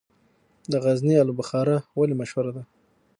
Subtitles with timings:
[0.71, 2.63] د غزني الو بخارا ولې مشهوره ده؟